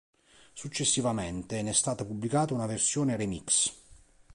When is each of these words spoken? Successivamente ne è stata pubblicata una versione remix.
Successivamente 0.55 1.61
ne 1.61 1.69
è 1.69 1.73
stata 1.73 2.03
pubblicata 2.05 2.55
una 2.55 2.65
versione 2.65 3.15
remix. 3.15 3.71